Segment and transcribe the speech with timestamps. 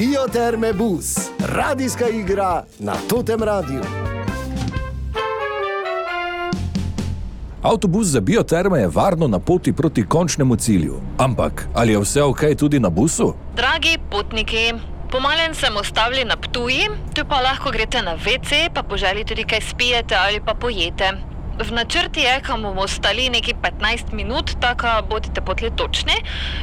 [0.00, 3.80] Bioterme bus, radijska igra na Totem Radiu.
[7.62, 11.00] Avtobus za bioterme je varno na poti proti končnemu cilju.
[11.18, 13.34] Ampak ali je vse ok tudi na busu?
[13.56, 14.72] Dragi potniki,
[15.10, 19.44] pomalen sem ustavili na Ptuji, tu pa lahko greste na WC, pa po želji tudi
[19.44, 21.29] kaj spijete ali pa pojete.
[21.60, 26.14] V načrti je, kam bomo stali nekaj 15 minut, tako da bodite potli točni,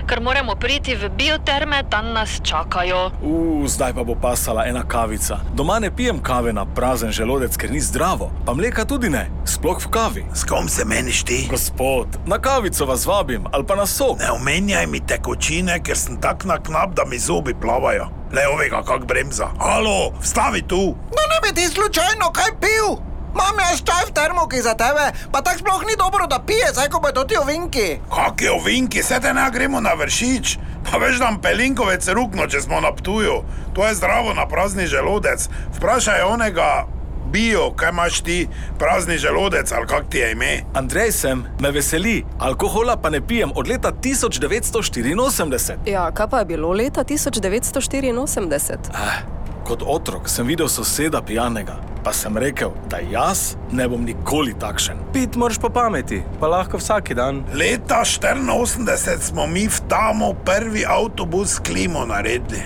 [0.09, 3.12] ker moramo priti v bioterme, tam nas čakajo.
[3.22, 5.38] Uf, zdaj pa bo pasala ena kavica.
[5.53, 9.77] Doma ne pijem kave na prazen želodec, ker ni zdravo, pa mleka tudi ne, sploh
[9.86, 10.25] v kavi.
[10.34, 11.45] S kom se meniš ti?
[11.50, 14.17] Gospod, na kavico vas vabim ali pa na sok.
[14.20, 18.09] Ne omenjaj mi tekočine, ker sem tak na knap, da mi zobi plavajo.
[18.34, 19.53] Le ovega, kak bremza.
[19.59, 20.98] Halo, vstavi tu!
[21.14, 23.06] No, ne bi ti slučajno kaj pil?
[23.38, 26.90] Mam jaz čaj v termoki za tebe, pa tako sploh ni dobro, da pije, zdaj
[26.90, 28.00] ko bodo ti ovinki.
[28.09, 30.58] Kak je ovinki, se te ne gremo na vršič.
[30.91, 33.44] Pa veš, da pelinkovec rukno, če smo na ptuju.
[33.76, 35.50] To je zdravo na prazni želodec.
[35.78, 36.88] Vprašaj onega
[37.31, 38.48] bio, kaj imaš ti,
[38.80, 40.64] prazni želodec ali kak ti je ime.
[40.73, 45.76] Andrej sem, me veseli, alkohola pa ne pijem od leta 1984.
[45.86, 48.78] Ja, kaj pa je bilo leta 1984?
[48.94, 49.22] Eh,
[49.67, 51.76] kot otrok sem videl soseda pijanega,
[52.08, 55.00] pa sem rekel, da jaz ne bom nikoli takšen.
[55.13, 57.41] Pit moraš po pameti, pa lahko vsak dan.
[57.53, 62.61] Leta 84 smo mi v tamo prvi avtobus s klimo naredili.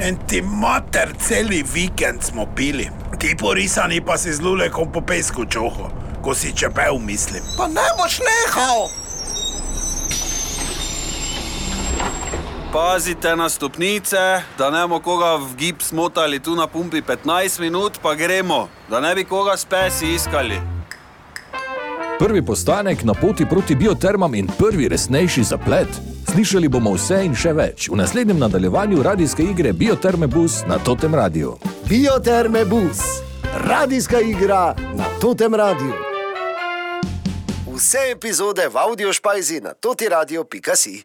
[0.00, 2.88] En ti mater celi vikend smo pili.
[3.18, 5.90] Ti porisani pa si z lulekom po pesku čoho,
[6.24, 7.44] ko si čepel, mislim.
[7.60, 9.07] Pa ne boš nehal!
[12.72, 14.16] Pazite na stopnice,
[14.58, 19.00] da ne bomo koga v gib smotali tu na pumpi 15 minut, pa gremo, da
[19.00, 20.60] ne bi koga s pesi iskali.
[22.18, 25.88] Prvi postanek na poti proti biotermam in prvi resnejši zaplet.
[26.32, 31.14] Slišali bomo vse in še več v naslednjem nadaljevanju radijske igre Bioterme Bus na Totem
[31.14, 31.56] Radiu.
[31.88, 33.00] Bioterme bus,
[33.64, 35.94] radijska igra na Totem Radiu.
[37.78, 40.96] Vse epizode v audio špajzi na totiradio.si.